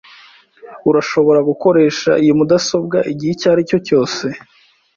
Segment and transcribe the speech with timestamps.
[0.89, 4.25] Urashobora gukoresha iyi mudasobwa igihe icyo aricyo cyose.